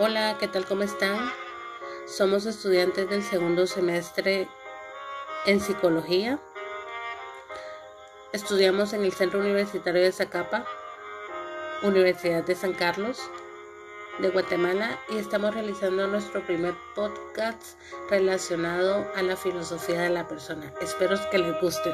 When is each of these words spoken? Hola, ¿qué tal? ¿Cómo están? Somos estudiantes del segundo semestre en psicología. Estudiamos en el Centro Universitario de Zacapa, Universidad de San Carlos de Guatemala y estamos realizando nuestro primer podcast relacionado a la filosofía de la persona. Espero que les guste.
Hola, 0.00 0.36
¿qué 0.38 0.46
tal? 0.46 0.64
¿Cómo 0.64 0.84
están? 0.84 1.18
Somos 2.06 2.46
estudiantes 2.46 3.10
del 3.10 3.24
segundo 3.24 3.66
semestre 3.66 4.46
en 5.44 5.60
psicología. 5.60 6.38
Estudiamos 8.32 8.92
en 8.92 9.02
el 9.02 9.12
Centro 9.12 9.40
Universitario 9.40 10.00
de 10.00 10.12
Zacapa, 10.12 10.64
Universidad 11.82 12.44
de 12.44 12.54
San 12.54 12.74
Carlos 12.74 13.20
de 14.20 14.28
Guatemala 14.28 15.00
y 15.08 15.18
estamos 15.18 15.52
realizando 15.52 16.06
nuestro 16.06 16.46
primer 16.46 16.74
podcast 16.94 17.76
relacionado 18.08 19.04
a 19.16 19.22
la 19.22 19.36
filosofía 19.36 20.02
de 20.02 20.10
la 20.10 20.28
persona. 20.28 20.72
Espero 20.80 21.16
que 21.32 21.38
les 21.38 21.60
guste. 21.60 21.92